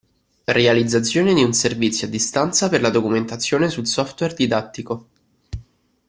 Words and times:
Realizzazione 0.45 1.31
di 1.35 1.43
un 1.43 1.53
servizio 1.53 2.07
a 2.07 2.09
distanza 2.09 2.69
per 2.69 2.81
la 2.81 2.89
documentazione 2.89 3.69
sul 3.69 3.85
software 3.85 4.33
didattico. 4.33 5.07